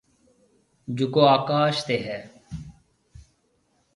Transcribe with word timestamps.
جڪو 0.97 1.21
آڪاش 1.35 1.75
تي 1.87 1.95
هيَ۔ 2.05 2.19